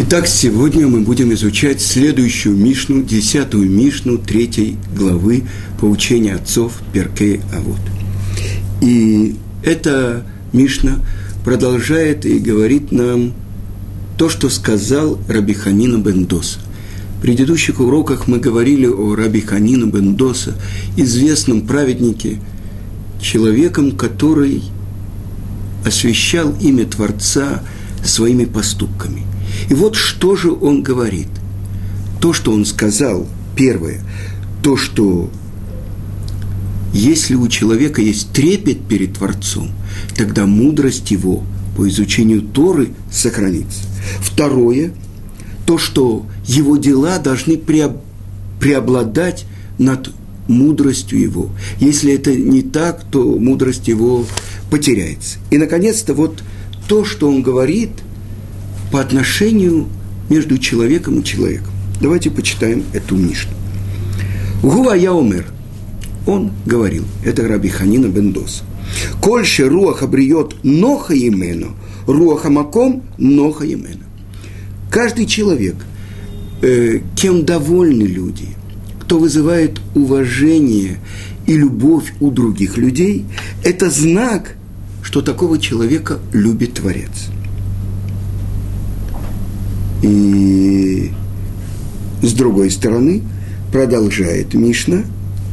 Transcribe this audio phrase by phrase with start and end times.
[0.00, 5.42] Итак, сегодня мы будем изучать следующую Мишну, десятую Мишну третьей главы
[5.80, 7.80] поучения отцов Перкей Авод.
[8.80, 9.34] И
[9.64, 11.04] эта Мишна
[11.44, 13.32] продолжает и говорит нам
[14.16, 16.60] то, что сказал Раби Ханина Бендоса.
[17.18, 20.54] В предыдущих уроках мы говорили о Раби Ханина Бендоса,
[20.96, 22.38] известном праведнике,
[23.20, 24.62] человеком, который
[25.84, 27.64] освящал имя Творца
[28.04, 29.24] своими поступками.
[29.68, 31.28] И вот что же он говорит.
[32.20, 33.26] То, что он сказал,
[33.56, 34.00] первое,
[34.62, 35.30] то, что
[36.92, 39.70] если у человека есть трепет перед Творцом,
[40.16, 41.44] тогда мудрость его
[41.76, 43.82] по изучению Торы сохранится.
[44.20, 44.92] Второе,
[45.66, 47.56] то, что его дела должны
[48.58, 49.44] преобладать
[49.78, 50.10] над
[50.48, 51.50] мудростью его.
[51.78, 54.24] Если это не так, то мудрость его
[54.70, 55.38] потеряется.
[55.50, 56.42] И, наконец-то, вот
[56.88, 57.90] то, что он говорит
[58.90, 59.88] по отношению
[60.28, 61.72] между человеком и человеком.
[62.00, 63.52] Давайте почитаем эту Мишну.
[64.62, 65.46] Гува я умер.
[66.26, 68.62] Он говорил, это Раби Ханина Бендос.
[69.20, 71.68] Кольше руаха бриет ноха имено,
[72.06, 74.04] руаха маком ноха имено.
[74.90, 75.76] Каждый человек,
[76.62, 78.48] э, кем довольны люди,
[79.00, 80.98] кто вызывает уважение
[81.46, 83.24] и любовь у других людей,
[83.64, 84.56] это знак,
[85.02, 87.30] что такого человека любит Творец.
[90.02, 91.10] И
[92.22, 93.22] с другой стороны,
[93.72, 95.04] продолжает Мишна,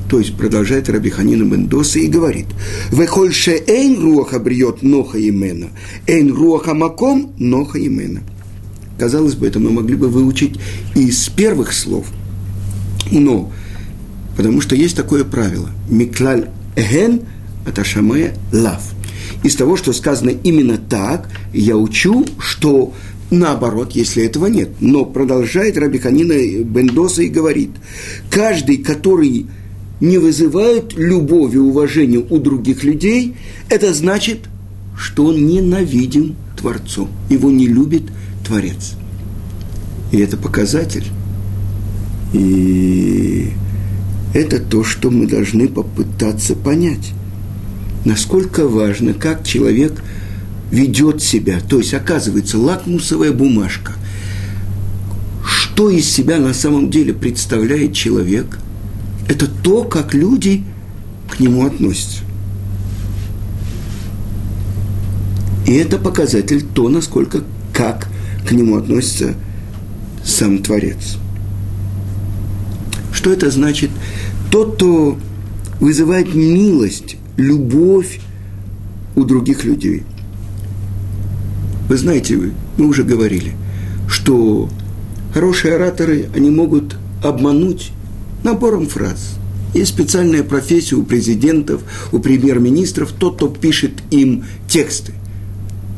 [0.10, 2.48] то есть продолжает Рабиханина Мендоса и говорит,
[2.92, 5.68] «Вехольше эйн руаха бриет ноха имена,
[6.08, 8.22] эйн руаха маком ноха имена».
[8.98, 10.56] Казалось бы, это мы могли бы выучить
[10.96, 12.08] из первых слов,
[13.12, 13.52] но
[14.38, 17.22] потому что есть такое правило– «Миклаль эген
[17.68, 18.82] аташаме лав».
[19.44, 22.94] Из того, что сказано именно так, я учу, что
[23.32, 24.70] Наоборот, если этого нет.
[24.80, 27.72] Но продолжает Рабиханина Бендоса и говорит,
[28.30, 29.48] каждый, который
[30.00, 33.36] не вызывает любовь и уважения у других людей,
[33.70, 34.50] это значит,
[34.98, 38.04] что он ненавидим Творцу, его не любит
[38.46, 38.94] Творец.
[40.12, 41.06] И это показатель.
[42.34, 43.50] И
[44.34, 47.14] это то, что мы должны попытаться понять.
[48.04, 50.04] Насколько важно, как человек
[50.76, 51.60] ведет себя.
[51.68, 53.94] То есть, оказывается, лакмусовая бумажка.
[55.46, 58.60] Что из себя на самом деле представляет человек–
[59.28, 60.64] это то, как люди
[61.30, 62.24] к нему относятся.
[65.66, 67.44] И это показатель то, насколько,
[67.74, 68.08] как
[68.48, 69.34] к нему относится
[70.24, 71.18] сам Творец.
[73.12, 73.90] Что это значит?
[74.52, 75.18] Тот, кто
[75.80, 78.20] вызывает милость, любовь
[79.16, 80.04] у других людей.
[81.88, 82.40] Вы знаете,
[82.78, 83.54] мы уже говорили,
[84.08, 84.70] что
[85.34, 87.92] хорошие ораторы, они могут обмануть
[88.44, 89.36] набором фраз.
[89.74, 91.82] Есть специальная профессия у президентов,
[92.12, 95.14] у премьер-министров, тот, кто пишет им тексты.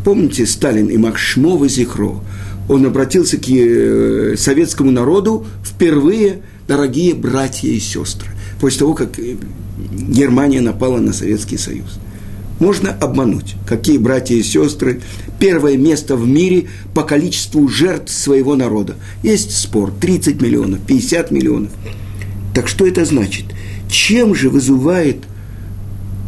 [0.03, 2.24] Помните Сталин и Макшмова Зихро?
[2.70, 9.36] Он обратился к э, советскому народу впервые, дорогие братья и сестры, после того, как э,
[9.92, 12.00] Германия напала на Советский Союз.
[12.59, 13.56] Можно обмануть.
[13.66, 15.01] Какие братья и сестры?
[15.40, 18.95] Первое место в мире по количеству жертв своего народа.
[19.22, 19.91] Есть спор.
[19.91, 21.72] 30 миллионов, 50 миллионов.
[22.56, 23.46] Так что это значит?
[23.90, 25.17] Чем же вызывает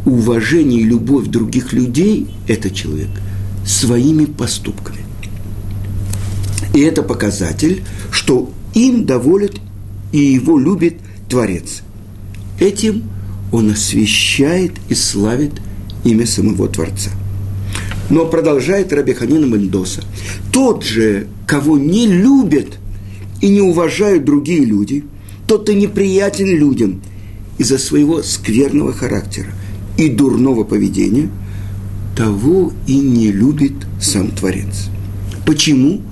[0.06, 3.10] уважение и любовь других людей этот человек?
[3.66, 5.00] Своими поступками.
[6.72, 7.82] И это показатель,
[8.12, 9.50] что им доволен
[10.12, 10.98] и его любит
[11.28, 11.82] Творец.
[12.58, 13.04] Этим
[13.52, 15.60] он освещает и славит
[16.04, 17.10] имя самого Творца.
[18.08, 20.02] Но продолжает Рабиханина Мендоса.
[20.52, 22.78] Тот же, кого не любят
[23.40, 25.04] и не уважают другие люди–
[25.50, 27.02] тот, кто неприятен людям
[27.58, 29.52] из-за своего скверного характера
[29.96, 31.28] и дурного поведения,
[32.16, 34.90] того и не любит сам Творец.
[35.44, 36.02] Почему?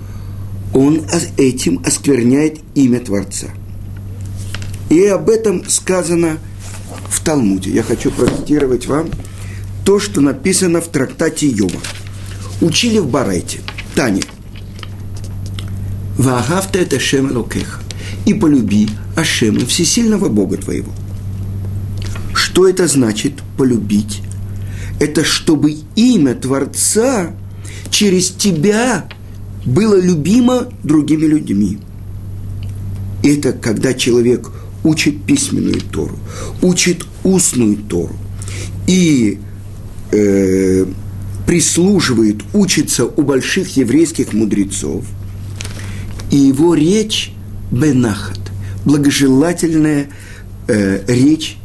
[0.74, 1.02] Он
[1.36, 3.46] этим оскверняет имя Творца.
[4.90, 6.38] И об этом сказано
[7.08, 7.70] в Талмуде.
[7.70, 9.06] Я хочу процитировать вам
[9.88, 11.80] то, что написано в трактате Йома.
[12.60, 13.60] Учили в Барайте,
[13.94, 14.20] Тане.
[16.18, 17.80] Ваагавта это Шем Локеха
[18.26, 20.92] и полюби Ашема, всесильного Бога твоего.
[22.34, 24.20] Что это значит полюбить?
[25.00, 27.34] Это чтобы имя Творца
[27.88, 29.08] через тебя
[29.64, 31.78] было любимо другими людьми.
[33.22, 34.50] Это когда человек
[34.84, 36.18] учит письменную Тору,
[36.60, 38.16] учит устную Тору
[38.86, 39.38] и
[40.12, 40.86] э,
[41.46, 45.04] прислуживает, учится у больших еврейских мудрецов.
[46.30, 47.32] И его речь
[47.70, 48.40] бенахат,
[48.84, 50.08] благожелательная
[50.66, 51.56] э, речь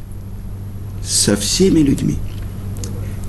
[1.06, 2.16] со всеми людьми.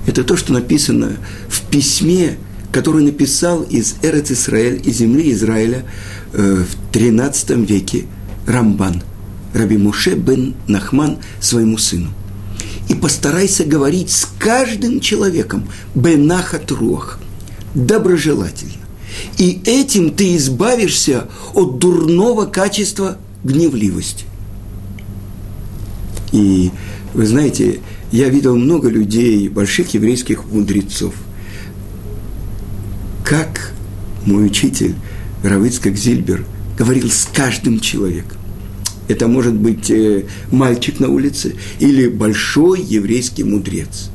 [0.06, 1.16] Это то, что написано
[1.48, 2.38] в письме,
[2.72, 5.84] которое написал из Эрец Израиль, из земли Израиля
[6.32, 8.04] э, в 13 веке
[8.46, 9.02] Рамбан,
[9.52, 12.08] Раби Муше бен Нахман своему сыну.
[12.88, 17.18] И постарайся говорить с каждым человеком бенахат руах,
[17.74, 18.72] доброжелательно.
[19.38, 24.24] И этим ты избавишься от дурного качества гневливости.
[26.32, 26.70] И
[27.14, 27.80] вы знаете,
[28.12, 31.14] я видел много людей, больших еврейских мудрецов,
[33.24, 33.72] как
[34.24, 34.94] мой учитель
[35.42, 36.44] Равицкак Зильбер
[36.78, 38.35] говорил с каждым человеком.
[39.08, 44.10] Это может быть э, мальчик на улице или большой еврейский мудрец.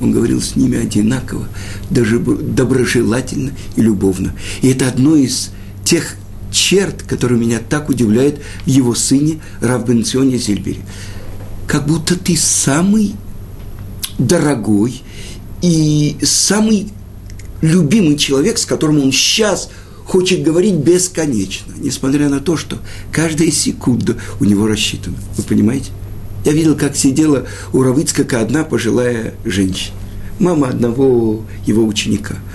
[0.00, 1.48] Он говорил с ними одинаково,
[1.90, 4.34] даже доброжелательно и любовно.
[4.60, 5.50] И это одно из
[5.84, 6.16] тех
[6.50, 10.80] черт, которые меня так удивляют в его сыне Равбенционе Зильбере
[11.72, 13.14] как будто ты самый
[14.18, 15.00] дорогой
[15.62, 16.88] и самый
[17.62, 19.70] любимый человек, с которым он сейчас
[20.04, 22.78] хочет говорить бесконечно, несмотря на то, что
[23.12, 25.16] каждая секунда у него рассчитана.
[25.36, 25.90] Вы понимаете?
[26.44, 29.94] Я видел, как сидела у Равыцкака одна пожилая женщина,
[30.38, 32.36] мама одного его ученика–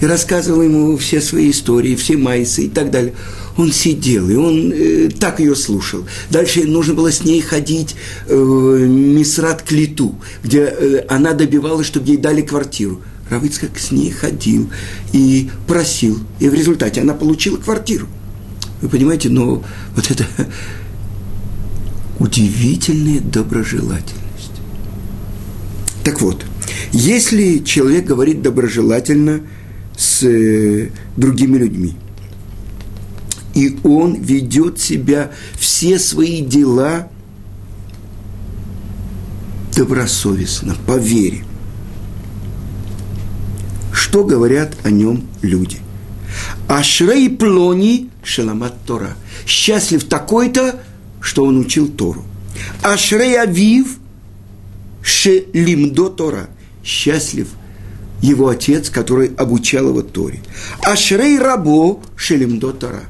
[0.00, 3.14] и рассказывал ему все свои истории, все майсы и так далее.
[3.56, 6.06] Он сидел, и он э, так ее слушал.
[6.30, 7.96] Дальше нужно было с ней ходить
[8.28, 13.00] э, Мисрат к Литу, где э, она добивалась, чтобы ей дали квартиру.
[13.30, 14.70] Равицкак с ней ходил
[15.12, 18.06] и просил, и в результате она получила квартиру.
[18.82, 19.64] Вы понимаете, но
[19.94, 20.26] вот это
[22.18, 24.52] удивительная доброжелательность.
[26.04, 26.44] Так вот,
[26.92, 29.40] если человек говорит доброжелательно–
[29.96, 31.94] с э, другими людьми.
[33.54, 37.08] И он ведет себя, все свои дела
[39.74, 41.44] добросовестно, по вере.
[44.06, 45.78] Что говорят о нем люди?
[46.68, 49.16] Ашрей плони шаламат Тора.
[49.46, 50.80] Счастлив такой-то,
[51.20, 52.22] что он учил Тору.
[52.84, 53.98] Ашрей авив
[55.02, 56.48] шелимдо Тора.
[56.84, 57.48] Счастлив–
[58.22, 60.40] его отец, который обучал его Торе.
[60.82, 63.02] Ашрей рабо шелемдо Тора.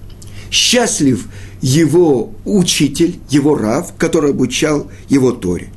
[0.51, 1.27] Счастлив
[1.61, 5.69] его учитель, его рав, который обучал его Торе.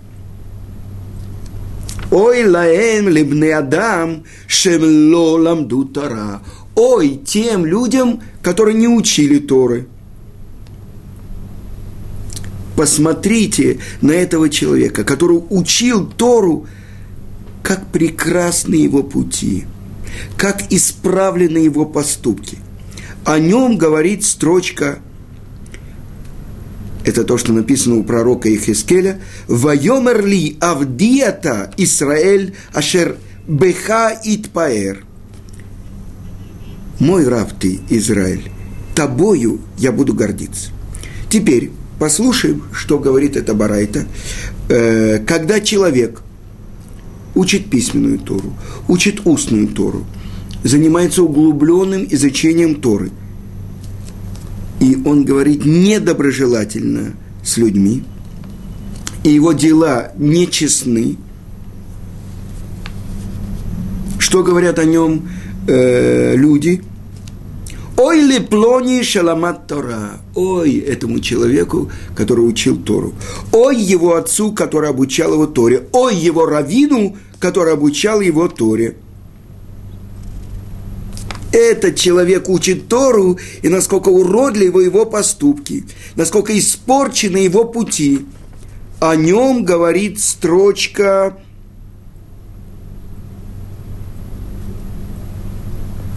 [2.11, 4.83] Ой, лаэм либне адам шем
[5.13, 6.41] ло ламду Тора.
[6.75, 9.87] Ой, тем людям, которые не учили Торы.
[12.75, 16.65] Посмотрите на этого человека, который учил Тору–
[17.69, 19.65] как прекрасны его пути,
[20.37, 22.57] как исправлены его поступки.
[23.25, 24.99] О нем говорит строчка,
[27.05, 33.17] это то, что написано у пророка Ихискеля, «Вайомерли авдията Исраэль ашер
[33.47, 35.05] беха итпаэр».
[36.99, 38.51] «Мой раб ты, Израиль,
[38.95, 40.71] тобою я буду гордиться».
[41.29, 44.05] Теперь послушаем, что говорит эта барайта.
[44.67, 46.21] Э, когда человек–
[47.35, 48.53] учит письменную Тору,
[48.87, 50.05] учит устную Тору,
[50.63, 53.11] занимается углубленным изучением Торы.
[54.79, 58.03] И он говорит недоброжелательно с людьми,
[59.23, 61.17] и его дела нечестны.
[64.17, 65.29] Что говорят о нем
[65.67, 66.81] э, люди?
[67.97, 70.21] Ой ли плони шаламат Тора.
[70.33, 73.13] Ой этому человеку, который учил Тору.
[73.51, 75.83] Ой его отцу, который обучал его Торе.
[75.91, 78.95] Ой его равину, который обучал его Торе.
[81.51, 85.83] Этот человек учит Тору, и насколько уродливы его поступки,
[86.15, 88.25] насколько испорчены его пути.
[88.99, 91.37] О нем говорит строчка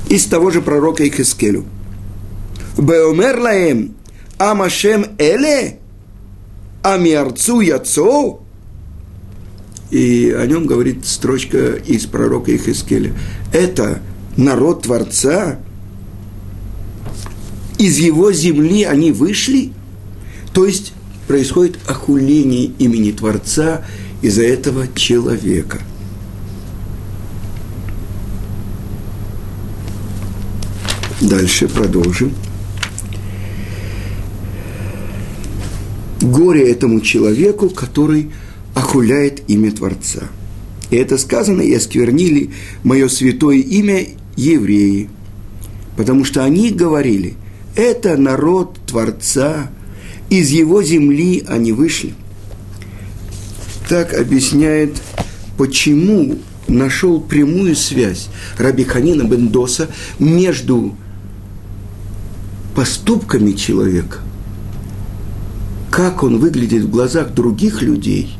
[0.08, 1.64] из того же пророка Ихискелю.
[2.76, 3.94] Беомер лаем,
[4.36, 5.78] амашем эле,
[6.82, 8.40] амиарцу яцо.
[9.90, 13.14] И о нем говорит строчка из пророка Ихискеля.
[13.52, 14.02] Это
[14.36, 15.58] народ Творца,
[17.78, 19.72] из его земли они вышли,
[20.52, 20.92] то есть
[21.26, 23.84] происходит охуление имени Творца
[24.22, 25.80] из-за этого человека–
[31.22, 32.34] Дальше продолжим.
[36.20, 38.32] Горе этому человеку, который
[38.74, 40.22] охуляет имя Творца.
[40.90, 42.50] И это сказано, и осквернили
[42.82, 44.04] мое святое имя
[44.36, 45.08] евреи,
[45.96, 47.36] потому что они говорили,
[47.74, 49.70] Это народ Творца,
[50.28, 52.14] из его земли они вышли.
[53.88, 55.00] Так объясняет,
[55.56, 60.94] почему нашел прямую связь Раби Ханина Бендоса между
[62.74, 64.18] поступками человека,
[65.90, 68.34] как он выглядит в глазах других людей,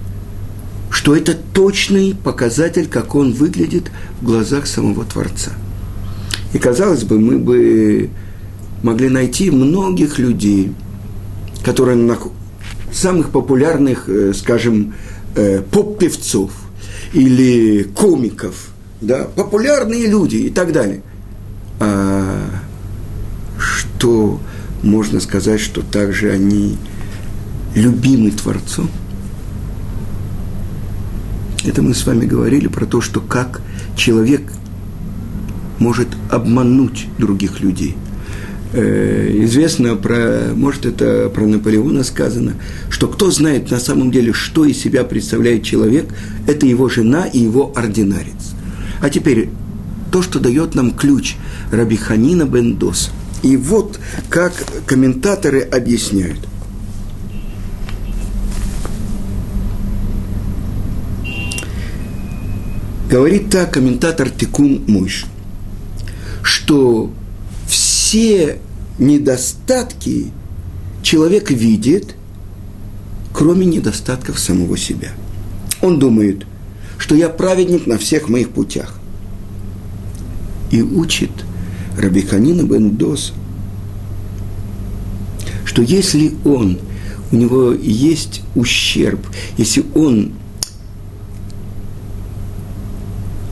[0.91, 5.53] что это точный показатель, как он выглядит в глазах самого Творца.
[6.53, 8.11] И казалось бы, мы бы
[8.83, 10.73] могли найти многих людей,
[11.65, 12.19] которые на
[12.93, 14.95] самых популярных, э, скажем,
[15.35, 16.51] э, поп-певцов
[17.15, 18.69] или комиков,
[19.01, 21.03] да, популярные люди и так далее.
[21.81, 22.39] А
[23.59, 24.41] что
[24.83, 26.77] можно сказать, что также они
[27.75, 28.91] любимы Творцом?
[31.65, 33.63] Это мы с вами говорили про то, что как
[33.97, 34.53] человек
[35.83, 37.97] может обмануть других людей.
[38.73, 42.55] Э, известно про, может, это про Наполеона сказано,
[42.89, 46.07] что кто знает на самом деле, что из себя представляет человек,
[46.47, 48.55] это его жена и его ординарец.
[49.03, 49.51] А теперь
[50.11, 51.35] то, что дает нам ключ
[51.71, 53.11] Раби Ханина Бендос.
[53.43, 53.99] И вот
[54.31, 54.53] как
[54.87, 56.39] комментаторы объясняют.
[63.11, 65.27] Говорит так комментатор Тикун Мойш,
[66.63, 67.11] что
[67.67, 68.59] все
[68.99, 70.31] недостатки
[71.03, 72.15] человек видит,
[73.33, 75.11] кроме недостатков самого себя.
[75.81, 76.47] Он думает,
[76.99, 78.95] что я праведник на всех моих путях.
[80.71, 81.33] И учит
[81.99, 83.33] Рабиханина бен Дос,
[85.65, 86.79] что если он,
[87.33, 89.27] у него есть ущерб,
[89.57, 90.33] если он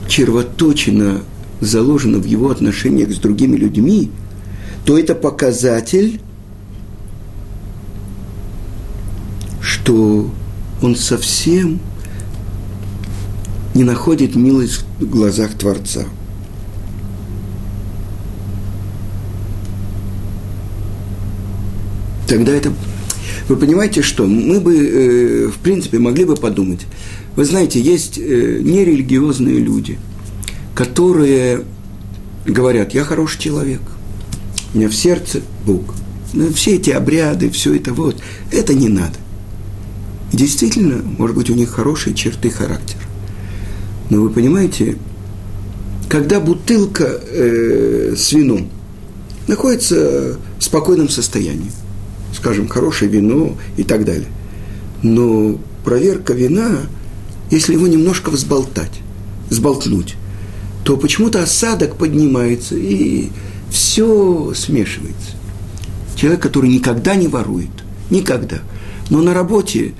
[0.07, 1.23] червоточина
[1.61, 4.11] заложено в его отношениях с другими людьми,
[4.83, 6.19] то это показатель,
[9.61, 10.29] что
[10.81, 11.79] он совсем
[13.73, 16.05] не находит милость в глазах Творца.
[22.27, 22.73] Тогда это...
[23.47, 26.81] Вы понимаете, что мы бы, э, в принципе, могли бы подумать.
[27.35, 29.99] Вы знаете, есть э, нерелигиозные люди,
[30.75, 31.63] которые
[32.45, 33.81] говорят, я хороший человек,
[34.73, 35.95] у меня в сердце Бог.
[36.33, 38.17] Но все эти обряды, все это вот,
[38.51, 39.15] это не надо.
[40.31, 43.01] Действительно, может быть, у них хорошие черты характера.
[44.09, 44.97] Но вы понимаете,
[46.09, 48.69] когда бутылка э, с вином
[49.47, 51.71] находится в спокойном состоянии,
[52.33, 54.27] скажем, хорошее вино и так далее,
[55.03, 56.79] но проверка вина–
[57.51, 59.01] если его немножко взболтать,
[59.49, 60.15] сболтнуть,
[60.83, 63.29] то почему-то осадок поднимается и
[63.69, 65.31] все смешивается.
[66.15, 67.69] Человек, который никогда не ворует,
[68.09, 68.59] никогда.
[69.09, 69.93] Но на работе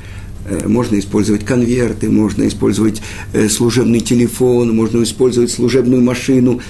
[0.45, 3.01] э, можно использовать конверты, можно использовать
[3.33, 6.61] э, служебный телефон, можно использовать служебную машину.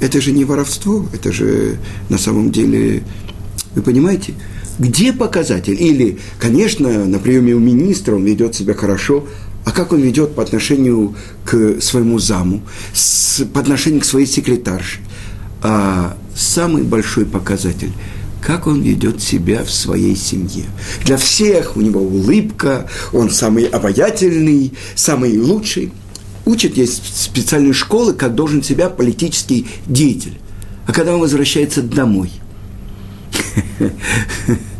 [0.00, 1.78] Это же не воровство, это же
[2.08, 3.02] на самом деле,
[3.74, 4.34] вы понимаете,
[4.78, 5.80] где показатель?
[5.80, 9.26] Или, конечно, на приеме у министра он ведет себя хорошо,
[9.64, 15.00] а как он ведет по отношению к своему заму, с, по отношению к своей секретарше.
[15.62, 17.92] А самый большой показатель–
[18.44, 20.64] как он ведет себя в своей семье.
[21.02, 25.92] Для всех у него улыбка, он самый обаятельный, самый лучший.
[26.44, 30.38] Учат есть специальные школы, как должен себя политический деятель.
[30.86, 32.30] А когда он возвращается домой–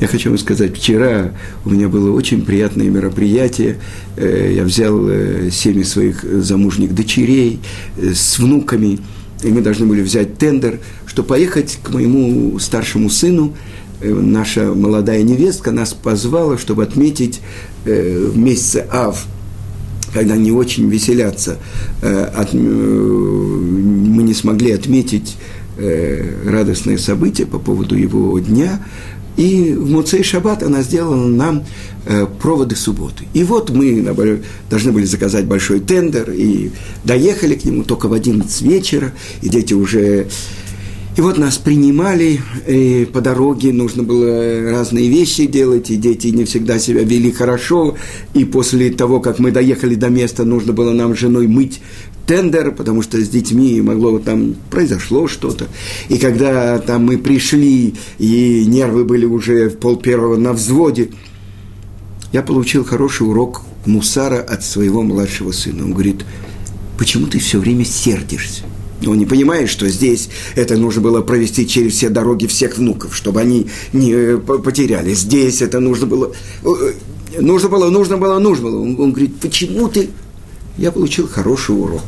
[0.00, 1.32] Я хочу вам сказать, вчера
[1.66, 3.76] у меня было очень приятное мероприятие.
[4.16, 7.60] Э, я взял э, семьи своих замужних дочерей
[7.98, 8.98] э, с внуками,
[9.42, 13.54] и мы должны были взять тендер, чтобы поехать к моему старшему сыну.
[14.02, 17.40] Наша молодая невестка нас позвала, чтобы отметить
[17.84, 19.26] в месяце Ав,
[20.14, 21.58] когда они очень веселятся,
[22.02, 22.62] мы
[24.22, 25.36] не смогли отметить
[26.46, 28.80] радостное событие по поводу его дня,
[29.36, 31.64] и в Муцей Шаббат она сделала нам
[32.06, 33.24] э, проводы субботы.
[33.32, 34.02] И вот мы
[34.68, 36.70] должны были заказать большой тендер, и
[37.04, 40.26] доехали к нему только в 11 вечера, и дети уже...
[41.16, 46.44] И вот нас принимали, и по дороге нужно было разные вещи делать, и дети не
[46.44, 47.96] всегда себя вели хорошо,
[48.32, 51.80] и после того, как мы доехали до места, нужно было нам с женой мыть
[52.30, 55.66] тендер, потому что с детьми могло там произошло что-то.
[56.08, 61.10] И когда там мы пришли, и нервы были уже в пол первого на взводе,
[62.32, 65.82] я получил хороший урок мусара от своего младшего сына.
[65.82, 66.24] Он говорит,
[66.96, 68.62] почему ты все время сердишься?
[69.04, 73.40] Он не понимает, что здесь это нужно было провести через все дороги всех внуков, чтобы
[73.40, 75.14] они не э, потеряли.
[75.14, 76.32] Здесь это нужно было,
[76.62, 76.68] э,
[77.34, 78.82] э, нужно было, нужно было, нужно было.
[78.82, 80.10] Он, он говорит, почему ты...
[80.76, 82.04] Я получил хороший урок.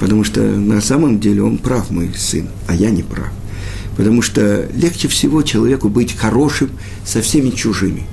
[0.00, 3.30] Потому что на самом деле он прав, мой сын, а я не прав.
[3.96, 6.70] Потому что легче всего человеку быть хорошим
[7.04, 8.04] со всеми чужими.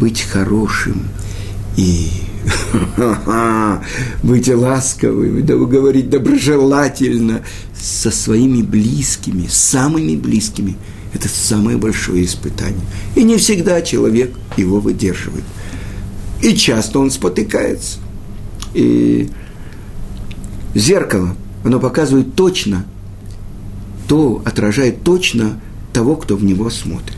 [0.00, 1.08] Быть хорошим
[1.76, 2.08] и
[4.22, 7.42] быть ласковым, говорить доброжелательно
[7.80, 10.76] со своими близкими, самыми близкими.
[11.14, 12.84] Это самое большое испытание.
[13.14, 15.44] И не всегда человек его выдерживает.
[16.42, 17.98] И часто он спотыкается.
[18.74, 19.30] И
[20.74, 21.34] зеркало,
[21.64, 22.84] оно показывает точно,
[24.06, 25.60] то отражает точно
[25.92, 27.16] того, кто в него смотрит.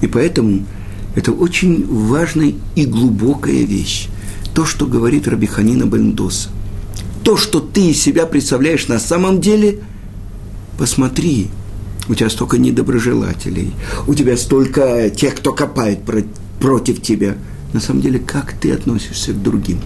[0.00, 0.66] И поэтому
[1.14, 4.08] это очень важная и глубокая вещь
[4.54, 6.48] то, что говорит Рабиханина Бендоса.
[7.22, 9.80] То, что ты из себя представляешь на самом деле,
[10.78, 11.48] посмотри,
[12.08, 13.72] у тебя столько недоброжелателей,
[14.06, 16.24] у тебя столько тех, кто копает про-
[16.58, 17.36] против тебя.
[17.72, 19.80] На самом деле, как ты относишься к другим?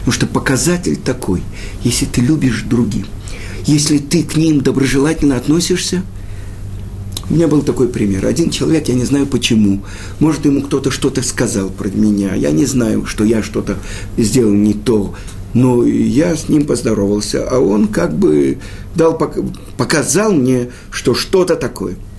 [0.00, 1.42] Потому что показатель такой,
[1.82, 3.06] если ты любишь другим,
[3.66, 6.02] если ты к ним доброжелательно относишься–
[7.30, 8.26] у меня был такой пример.
[8.26, 9.82] Один человек, я не знаю почему,
[10.18, 13.78] может, ему кто-то что-то сказал про меня, я не знаю, что я что-то
[14.16, 15.14] сделал не то,
[15.54, 18.58] но я с ним поздоровался, а он как бы
[18.96, 19.16] дал,
[19.76, 21.96] показал мне, что что-то такое–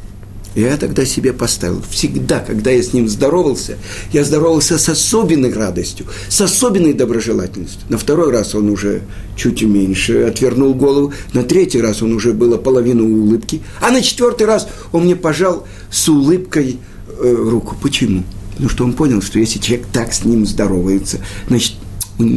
[0.55, 1.81] я тогда себе поставил.
[1.89, 3.77] Всегда, когда я с ним здоровался,
[4.11, 7.81] я здоровался с особенной радостью, с особенной доброжелательностью.
[7.89, 9.01] На второй раз он уже
[9.35, 14.45] чуть меньше отвернул голову, на третий раз он уже было половину улыбки, а на четвертый
[14.45, 16.77] раз он мне пожал с улыбкой
[17.07, 17.75] э, руку.
[17.81, 18.23] Почему?
[18.51, 21.75] Потому что он понял, что если человек так с ним здоровается, значит,
[22.19, 22.27] он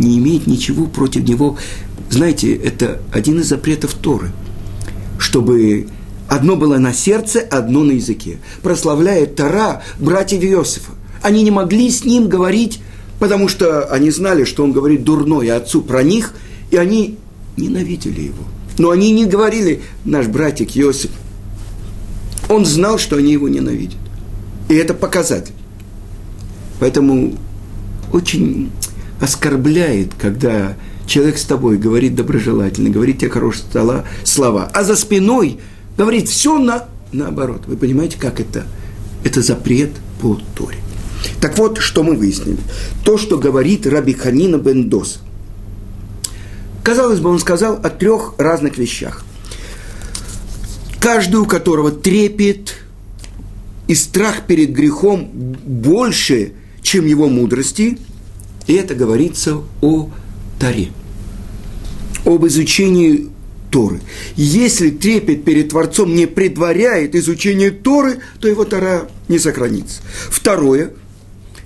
[0.00, 1.58] не имеет ничего против него.
[2.08, 4.30] Знаете, это один из запретов Торы,
[5.18, 5.88] чтобы
[6.28, 8.38] Одно было на сердце, одно на языке.
[8.62, 10.92] Прославляет Тара братьев Иосифа.
[11.22, 12.80] Они не могли с ним говорить,
[13.18, 16.32] потому что они знали, что он говорит дурное отцу про них,
[16.70, 17.18] и они
[17.56, 18.44] ненавидели его.
[18.78, 21.10] Но они не говорили, наш братик Иосиф.
[22.48, 23.98] Он знал, что они его ненавидят.
[24.68, 25.54] И это показатель.
[26.80, 27.34] Поэтому
[28.12, 28.70] очень
[29.20, 33.64] оскорбляет, когда человек с тобой говорит доброжелательно, говорит тебе хорошие
[34.24, 35.60] слова, а за спиной–
[35.96, 37.62] говорит все на, наоборот.
[37.66, 38.66] Вы понимаете, как это?
[39.24, 40.78] Это запрет по Торе.
[41.40, 42.58] Так вот, что мы выяснили.
[43.04, 45.20] То, что говорит Раби Ханина бен Дос.
[46.82, 49.24] Казалось бы, он сказал о трех разных вещах.
[51.00, 52.74] Каждый, у которого трепет
[53.88, 55.28] и страх перед грехом
[55.64, 57.98] больше, чем его мудрости,
[58.66, 60.10] и это говорится о
[60.58, 60.88] Таре,
[62.24, 63.28] об изучении
[63.76, 64.00] Торы.
[64.36, 70.00] Если трепет перед Творцом не предваряет изучение Торы, то его Тора не сохранится.
[70.30, 70.92] Второе,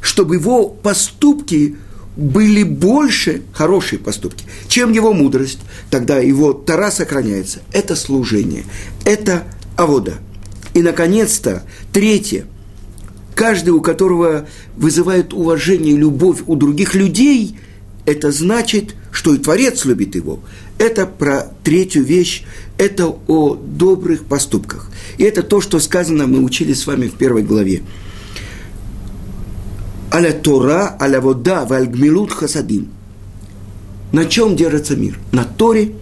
[0.00, 1.76] чтобы его поступки
[2.16, 7.60] были больше, хорошие поступки, чем его мудрость, тогда его Тора сохраняется.
[7.72, 8.64] Это служение,
[9.04, 9.44] это
[9.76, 10.14] авода.
[10.74, 12.44] И, наконец-то, третье,
[13.36, 17.56] каждый, у которого вызывает уважение и любовь у других людей,
[18.04, 20.40] это значит, что и Творец любит его.
[20.78, 22.44] Это про третью вещь,
[22.78, 24.90] это о добрых поступках.
[25.18, 27.82] И это то, что сказано, мы учили с вами в первой главе.
[30.12, 32.88] Аля Тора, аля вода, вальгмилут хасадим.
[34.12, 35.18] На чем держится мир?
[35.30, 35.92] На Торе,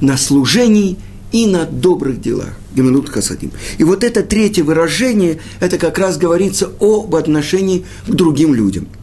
[0.00, 0.98] на служении
[1.32, 2.54] и на добрых делах.
[2.74, 3.50] Геминут хасадим.
[3.76, 8.86] И вот это третье выражение, это как раз говорится об отношении к другим людям–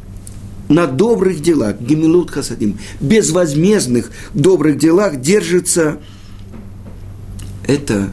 [0.69, 5.99] на добрых делах, гемилут хасадим, безвозмездных добрых делах держится
[7.67, 8.09] это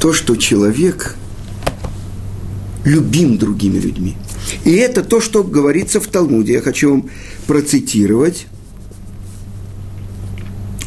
[0.00, 1.16] то, что человек
[2.84, 4.16] любим другими людьми.
[4.64, 6.54] И это то, что говорится в Талмуде.
[6.54, 7.10] Я хочу вам
[7.46, 8.46] процитировать.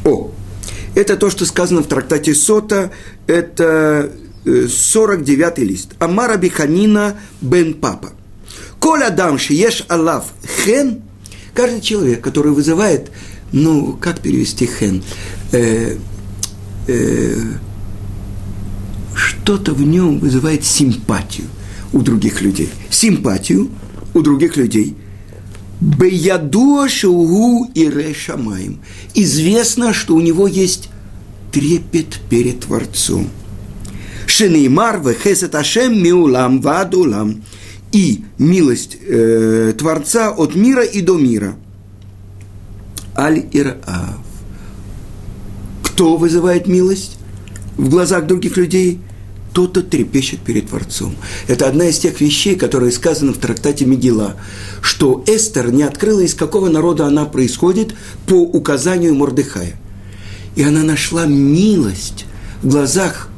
[0.05, 0.31] О,
[0.95, 2.91] это то, что сказано в трактате Сота,
[3.27, 4.11] это
[4.45, 5.95] 49-й э, лист.
[5.99, 8.13] Амара Биханина бен Папа.
[8.79, 10.25] Коля дамши ешь алав
[10.63, 11.01] хен,
[11.53, 13.11] каждый человек, который вызывает,
[13.51, 15.03] ну, как перевести хен,
[15.51, 15.97] э,
[16.87, 17.35] э,
[19.15, 21.47] что-то в нем вызывает симпатию
[21.91, 22.69] у других людей.
[22.89, 23.69] Симпатию
[24.13, 24.95] у других людей.
[25.81, 28.79] Беядуа шаугу и решамаем.
[29.13, 30.89] Известно, что у него есть
[31.51, 33.29] трепет перед Творцом.
[34.27, 37.43] Шенеймар вехесет ашем миулам вадулам
[37.91, 41.55] и милость э, Творца от мира и до мира.
[43.17, 44.19] Аль-Ираав.
[45.83, 47.17] Кто вызывает милость
[47.77, 48.99] в глазах других людей?
[49.53, 51.15] Тот, кто трепещет перед Творцом.
[51.47, 54.35] Это одна из тех вещей, которые сказаны в трактате Мегила,
[54.81, 57.95] что Эстер не открыла, из какого народа она происходит
[58.27, 59.75] по указанию Мордыхая.
[60.55, 62.25] И она нашла милость
[62.61, 63.29] в глазах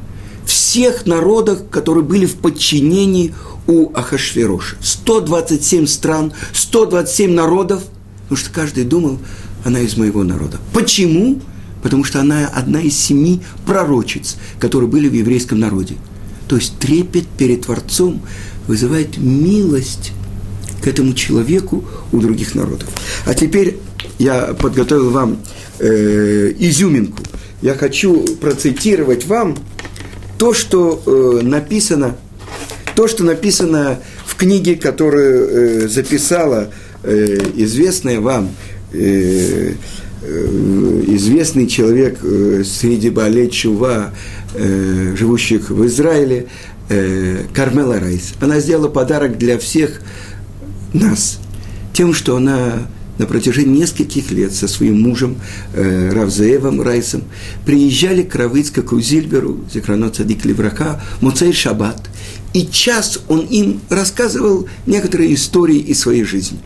[0.46, 3.34] всех народов, которые были в подчинении
[3.68, 4.76] у Ахашвероша.
[4.82, 7.84] 127 стран, 127 народов,
[8.24, 9.20] потому что каждый думал,
[9.64, 10.60] она из моего народа.
[10.74, 11.42] Почему?
[11.84, 15.96] Потому что она одна из семи пророчиц, которые были в еврейском народе.
[16.48, 18.22] То есть трепет перед Творцом
[18.68, 20.12] вызывает милость
[20.82, 22.90] к этому человеку у других народов.
[23.26, 23.78] А теперь
[24.20, 25.38] я подготовил вам
[25.80, 27.24] э, изюминку.
[27.62, 29.58] Я хочу процитировать вам
[30.38, 32.18] то, что э, написано,
[33.02, 36.70] то, что написано в книге, которую э, записала
[37.02, 38.52] э, известная вам
[38.94, 39.74] э,
[40.22, 44.14] э, известный человек э, среди Балей Чува,
[44.54, 46.46] э, живущих в Израиле,
[47.56, 48.34] Кармела Райс.
[48.40, 50.00] Она сделала подарок для всех
[50.94, 51.40] нас
[51.94, 52.88] тем, что она
[53.18, 55.38] на протяжении нескольких лет со своим мужем
[55.74, 57.24] э, Равзеевым Райсом
[57.66, 62.11] приезжали к Равыцкаку Зильберу, Зекрано Цадик Леврака, Муцей Шаббат,
[62.54, 66.60] и час он им рассказывал некоторые истории из своей жизни.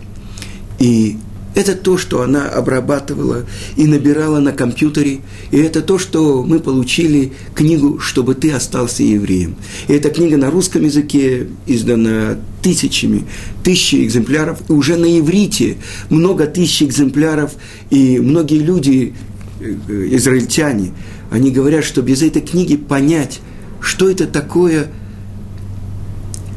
[0.80, 1.18] И
[1.56, 3.46] это то, что она обрабатывала
[3.78, 5.22] и набирала на компьютере.
[5.52, 9.56] И это то, что мы получили книгу «Чтобы ты остался евреем».
[9.88, 13.24] И эта книга на русском языке издана тысячами,
[13.64, 14.60] тысячи экземпляров.
[14.70, 15.78] И уже на иврите
[16.10, 17.54] много тысяч экземпляров.
[17.90, 19.14] И многие люди,
[19.62, 20.92] э, израильтяне,
[21.32, 23.40] они говорят, что без этой книги понять,
[23.80, 24.90] что это такое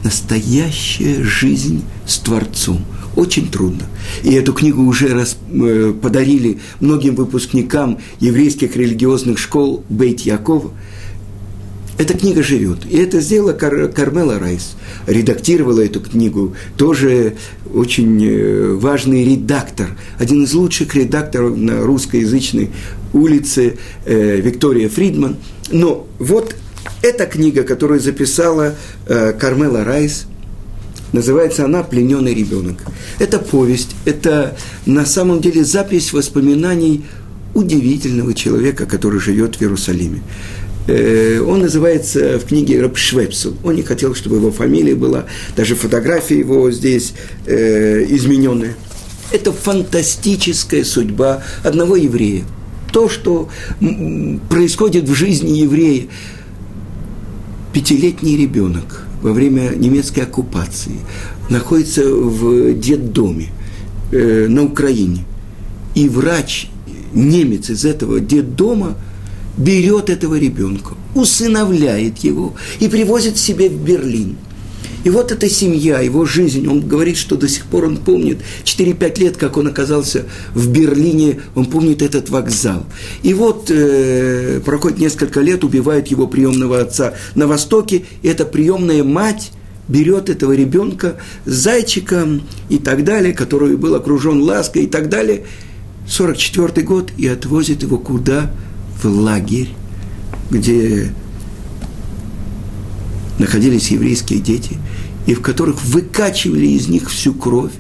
[0.05, 2.85] настоящая жизнь с Творцом–
[3.19, 3.83] очень трудно.
[4.23, 10.71] И эту книгу уже раз, э, подарили многим выпускникам еврейских религиозных школ Бейт Якова.
[11.99, 12.87] Эта книга живет.
[12.89, 14.77] И это сделала Кар- Кармела Райс.
[15.09, 16.55] Редактировала эту книгу.
[16.77, 17.35] Тоже
[17.75, 19.99] очень э, важный редактор.
[20.17, 22.71] Один из лучших редакторов на русскоязычной
[23.13, 25.39] улице э, Виктория Фридман.
[25.73, 26.55] Но вот
[27.03, 28.75] эта книга, которую записала
[29.07, 30.27] э, Кармела Райс–
[31.13, 32.83] Называется она «Плененный ребенок».
[33.19, 37.05] Это повесть, это на самом деле запись воспоминаний
[37.55, 40.23] удивительного человека, который живет в Иерусалиме.
[40.87, 43.57] Э, он называется в книге Рабшвепсел.
[43.65, 45.25] Он не хотел, чтобы его фамилия была,
[45.57, 47.15] даже фотография его здесь
[47.47, 48.77] э, измененная.
[49.31, 52.45] Это фантастическая судьба одного еврея.
[52.93, 53.51] То, что
[54.49, 56.09] происходит в жизни еврея.
[57.73, 61.01] Пятилетний ребенок– во время немецкой оккупации,
[61.51, 63.49] находится в детдоме
[64.13, 65.25] э, на Украине.
[65.95, 66.69] И врач,
[67.13, 68.97] немец из этого детдома,
[69.57, 74.37] берет этого ребенка, усыновляет его и привозит себе в Берлин–
[75.09, 79.21] и вот эта семья, его жизнь, он говорит, что до сих пор он помнит 4-5
[79.21, 82.85] лет, как он оказался в Берлине, он помнит этот вокзал.
[83.23, 89.03] И вот э, проходит несколько лет, убивает его приемного отца на Востоке, и эта приемная
[89.03, 89.51] мать
[89.89, 91.17] берет этого ребенка
[91.47, 95.47] с зайчиком и так далее, который был окружен лаской и так далее,
[96.07, 98.51] 44 год, и отвозит его куда?
[99.03, 99.71] В лагерь,
[100.51, 101.15] где
[103.39, 104.79] находились еврейские дети,
[105.27, 107.73] и в которых выкачивали из них всю кровь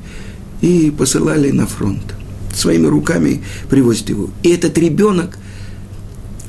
[0.61, 2.15] и посылали на фронт.
[2.55, 4.31] Своими руками привозят его.
[4.43, 5.39] И этот ребенок,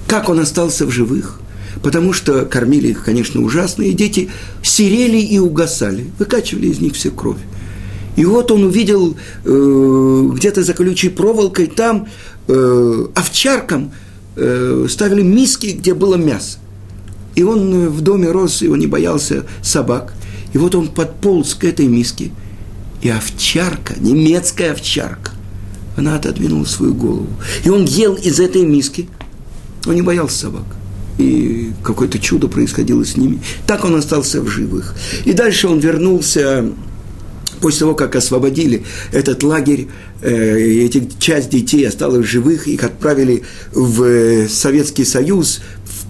[0.08, 1.40] как он остался в живых,
[1.84, 4.30] потому что кормили их, конечно, ужасно, и дети
[4.62, 7.40] серели и угасали, выкачивали из них всю кровь.
[8.16, 12.08] И вот он увидел э, где-то за колючей проволокой там
[12.48, 13.94] э, овчаркам
[14.36, 16.58] э, ставили миски, где было мясо.
[17.40, 20.14] И он э, в доме рос, и он не боялся собак.
[20.52, 22.32] И вот он подполз к этой миске,
[23.02, 25.32] и овчарка, немецкая овчарка,
[25.96, 27.30] она отодвинула свою голову.
[27.64, 29.08] И он ел из этой миски.
[29.86, 30.66] Он не боялся собак.
[31.18, 33.40] И какое-то чудо происходило с ними.
[33.66, 34.96] Так он остался в живых.
[35.24, 36.66] И дальше он вернулся
[37.62, 39.88] после того, как освободили этот лагерь,
[40.22, 45.62] э, эти часть детей осталась в живых, их отправили в э, Советский Союз,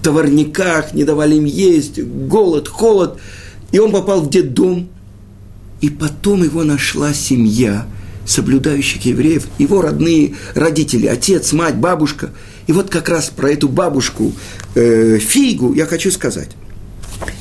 [0.02, 3.20] товарниках, не давали им есть, голод, холод.
[3.72, 4.90] И он попал в детдом.
[5.82, 7.88] И потом его нашла семья
[8.26, 12.32] соблюдающих евреев, его родные родители, отец, мать, бабушка.
[12.68, 14.32] И вот как раз про эту бабушку
[14.76, 16.50] э, Фейгу я хочу сказать.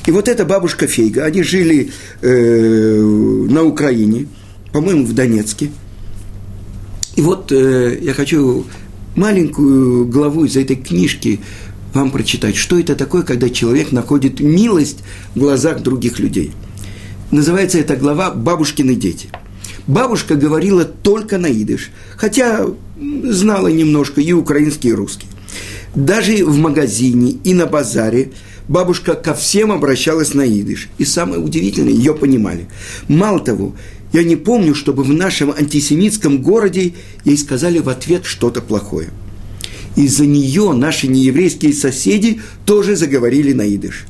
[0.07, 1.91] И вот эта бабушка Фейга, они жили
[2.21, 3.01] э,
[3.49, 4.27] на Украине,
[4.71, 5.69] по-моему, в Донецке.
[7.15, 8.65] И вот э, я хочу
[9.15, 11.39] маленькую главу из этой книжки
[11.93, 12.55] вам прочитать.
[12.55, 14.99] Что это такое, когда человек находит милость
[15.35, 16.51] в глазах других людей?
[17.31, 19.29] Называется эта глава «Бабушкины дети».
[19.87, 22.65] Бабушка говорила только на идыш, хотя
[23.23, 25.27] знала немножко и украинский, и русский.
[25.95, 28.31] Даже в магазине и на базаре
[28.67, 30.89] бабушка ко всем обращалась на идыш.
[30.99, 32.67] И самое удивительное, ее понимали.
[33.07, 33.73] Мало того,
[34.13, 36.93] я не помню, чтобы в нашем антисемитском городе
[37.25, 39.09] ей сказали в ответ что-то плохое.
[39.95, 44.05] Из-за нее наши нееврейские соседи тоже заговорили на идыш.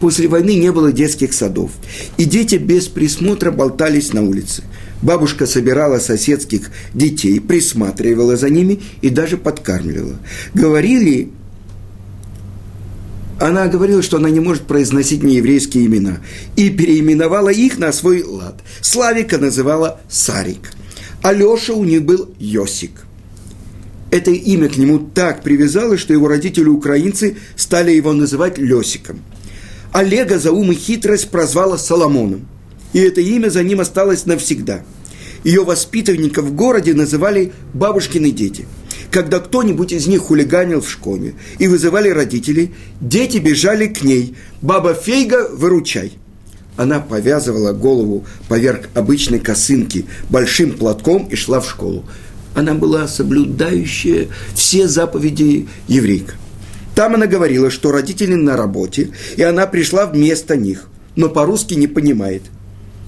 [0.00, 1.70] После войны не было детских садов,
[2.18, 4.64] и дети без присмотра болтались на улице.
[5.02, 10.16] Бабушка собирала соседских детей, присматривала за ними и даже подкармливала.
[10.52, 11.30] Говорили,
[13.40, 16.20] она говорила, что она не может произносить нееврейские имена,
[16.56, 18.60] и переименовала их на свой лад.
[18.80, 20.72] Славика называла Сарик,
[21.22, 23.03] а Леша у них был Йосик.
[24.14, 29.18] Это имя к нему так привязалось, что его родители-украинцы стали его называть Лесиком.
[29.90, 32.46] Олега за ум и хитрость прозвала Соломоном,
[32.92, 34.84] и это имя за ним осталось навсегда.
[35.42, 38.66] Ее воспитанников в городе называли «бабушкины дети».
[39.10, 44.36] Когда кто-нибудь из них хулиганил в школе и вызывали родителей, дети бежали к ней.
[44.62, 46.12] «Баба Фейга, выручай!»
[46.76, 52.04] Она повязывала голову поверх обычной косынки большим платком и шла в школу.
[52.54, 56.34] Она была соблюдающая все заповеди еврейка.
[56.94, 61.88] Там она говорила, что родители на работе, и она пришла вместо них, но по-русски не
[61.88, 62.42] понимает.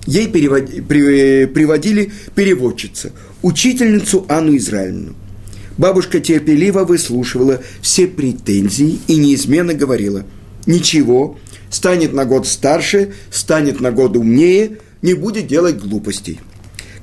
[0.07, 5.15] Ей переводи, при, приводили переводчица, учительницу Анну Израильевну.
[5.79, 10.25] Бабушка терпеливо выслушивала все претензии и неизменно говорила,
[10.65, 11.39] «Ничего,
[11.71, 16.41] станет на год старше, станет на год умнее, не будет делать глупостей».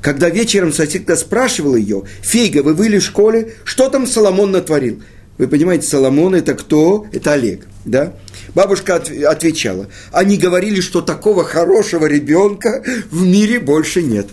[0.04, 3.54] Когда вечером соседка спрашивала ее, «Фейга, вы были в школе?
[3.64, 5.02] Что там Соломон натворил?»
[5.38, 7.08] Вы понимаете, Соломон– это кто?
[7.14, 8.14] Это Олег, да?
[8.54, 14.28] Бабушка от, отвечала, они говорили, что такого хорошего ребенка в мире больше нет.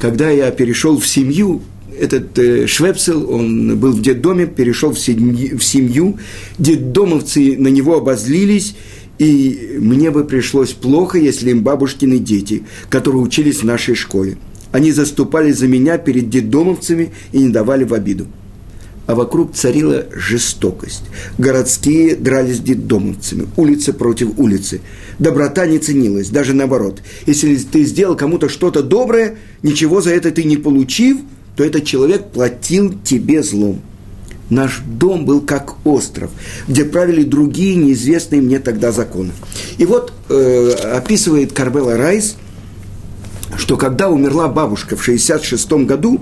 [0.00, 1.62] Когда я перешел в семью,
[1.98, 6.18] этот э, Швепсел, он был в детдоме, перешел в семью, в семью,
[6.58, 8.76] детдомовцы на него обозлились,
[9.18, 14.36] и мне бы пришлось плохо, если им бабушкины дети, которые учились в нашей школе.
[14.72, 18.26] Они заступали за меня перед детдомовцами и не давали в обиду.
[19.06, 21.02] А вокруг царила жестокость.
[21.36, 24.80] Городские дрались с детдомовцами, улица против улицы.
[25.18, 27.02] Доброта не ценилась, даже наоборот.
[27.26, 31.18] Если ты сделал кому-то что-то доброе, ничего за это ты не получив,
[31.56, 33.82] то этот человек платил тебе злом–
[34.52, 36.30] Наш дом был как остров,
[36.68, 39.32] где правили другие неизвестные мне тогда законы.
[39.78, 42.36] И вот э, описывает Карбела Райс,
[43.56, 46.20] что когда умерла бабушка в 66 году,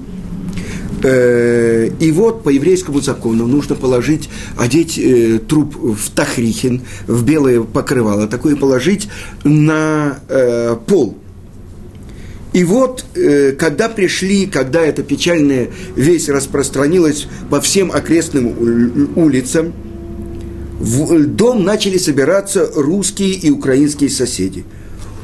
[1.02, 7.62] э, и вот по еврейскому закону нужно положить, одеть э, труп в тахрихин, в белое
[7.62, 9.08] покрывало, такое положить
[9.42, 11.18] на э, пол–
[12.52, 19.72] и вот, э, когда пришли, когда эта печальная весть распространилась по всем окрестным улицам,
[20.80, 24.64] в дом начали собираться русские и украинские соседи.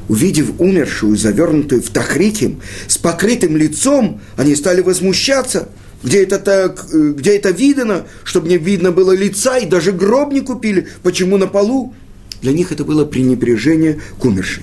[0.09, 5.69] Увидев умершую, завернутую в тахриким, с покрытым лицом, они стали возмущаться.
[6.05, 10.33] Где это так, э, где это видно, чтобы не видно было лица, и даже гроб
[10.33, 10.87] не купили.
[11.03, 11.93] Почему на полу?
[12.41, 14.63] Для них это было пренебрежение к умершей.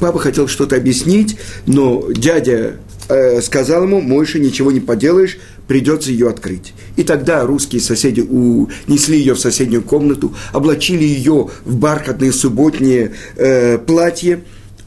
[0.00, 2.76] Папа хотел что-то объяснить, но дядя
[3.08, 6.72] э, сказал ему, Мойша, ничего не поделаешь, придется ее открыть.
[6.96, 13.78] И тогда русские соседи унесли ее в соседнюю комнату, облачили ее в бархатное субботнее э,
[13.78, 14.40] платье, э,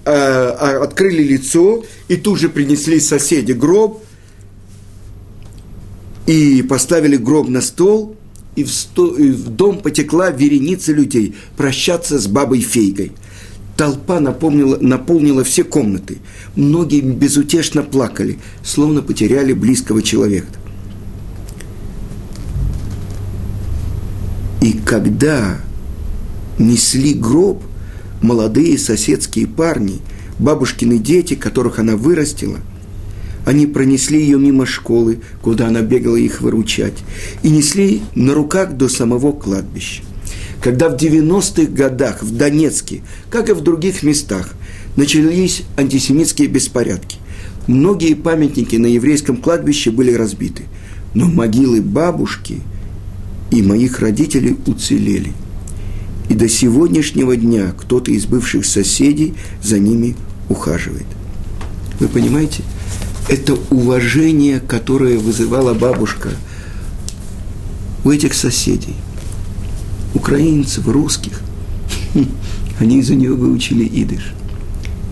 [0.05, 4.03] а, открыли лицо, и тут же принесли соседи гроб,
[6.25, 8.15] и поставили гроб на стол,
[8.55, 13.11] и в, сто, и в дом потекла вереница людей прощаться с бабой Фейгой–
[13.77, 16.19] Толпа наполнила, наполнила все комнаты.
[16.55, 20.47] Многие безутешно плакали, словно потеряли близкого человека.
[24.61, 25.57] И когда
[26.57, 27.61] несли гроб,
[28.21, 29.99] молодые соседские парни,
[30.39, 32.59] бабушкины дети, которых она вырастила,
[33.45, 37.03] они пронесли ее мимо школы, куда она бегала их выручать,
[37.43, 40.01] и несли на руках до самого кладбища
[40.65, 44.56] когда в 90-х годах в Донецке, как и в других местах,
[44.95, 47.17] начались антисемитские беспорядки.
[47.67, 50.63] Многие памятники на еврейском кладбище были разбиты,
[51.13, 52.62] но могилы бабушки
[53.51, 55.34] и моих родителей уцелели.
[56.30, 60.15] И до сегодняшнего дня кто-то из бывших соседей за ними
[60.49, 61.06] ухаживает.
[61.99, 62.63] Вы понимаете?
[63.30, 66.30] Это уважение, которое вызывала бабушка–
[68.06, 68.95] у этих соседей,
[70.15, 71.41] украинцев, русских,
[72.80, 74.34] они из-за нее выучили идыш.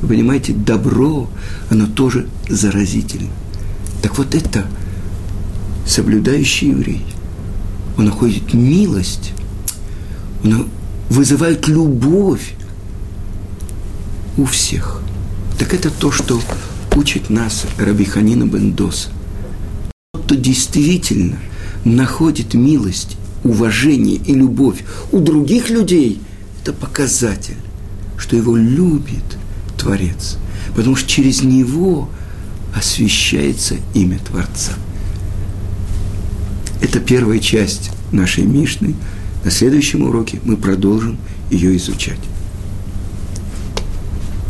[0.02, 1.30] Вы понимаете, добро,
[1.70, 3.30] оно тоже заразительно.
[4.02, 4.66] Так вот это
[5.86, 7.06] соблюдающий еврей,
[7.98, 9.34] он находит милость,
[10.44, 10.68] он
[11.10, 12.56] вызывает любовь
[14.38, 15.02] у всех.
[15.60, 16.42] Так это то, что
[16.96, 19.10] учит нас Раби Ханина Бендоса.
[20.14, 21.38] Тот, кто действительно
[21.86, 26.22] находит милость, уважение и любовь у других людей,
[26.62, 27.58] это показатель,
[28.18, 29.24] что его любит
[29.78, 30.38] Творец.
[30.76, 32.10] Потому что через него
[32.76, 34.74] освещается имя Творца.
[36.82, 38.96] Это первая часть нашей Мишны.
[39.44, 41.18] На следующем уроке мы продолжим
[41.52, 42.20] ее изучать.